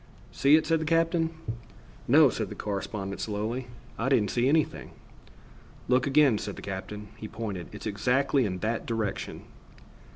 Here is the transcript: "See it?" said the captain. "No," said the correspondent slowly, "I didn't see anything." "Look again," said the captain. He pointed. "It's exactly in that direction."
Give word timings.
"See 0.31 0.55
it?" 0.55 0.65
said 0.65 0.79
the 0.81 0.85
captain. 0.85 1.29
"No," 2.07 2.29
said 2.31 2.49
the 2.49 2.55
correspondent 2.55 3.21
slowly, 3.21 3.67
"I 3.99 4.09
didn't 4.09 4.31
see 4.31 4.49
anything." 4.49 4.93
"Look 5.87 6.07
again," 6.07 6.39
said 6.39 6.55
the 6.55 6.63
captain. 6.63 7.09
He 7.17 7.27
pointed. 7.27 7.67
"It's 7.71 7.85
exactly 7.85 8.43
in 8.47 8.57
that 8.61 8.87
direction." 8.87 9.43